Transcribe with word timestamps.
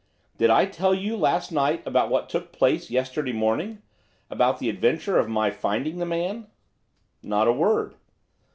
'Did 0.37 0.49
I 0.49 0.65
tell 0.65 0.95
you 0.95 1.15
last 1.15 1.51
night 1.51 1.83
about 1.85 2.09
what 2.09 2.27
took 2.27 2.51
place 2.51 2.89
yesterday 2.89 3.33
morning, 3.33 3.83
about 4.31 4.57
the 4.57 4.67
adventure 4.67 5.19
of 5.19 5.29
my 5.29 5.51
finding 5.51 5.99
the 5.99 6.07
man?' 6.07 6.47
'Not 7.21 7.47
a 7.47 7.53
word. 7.53 7.93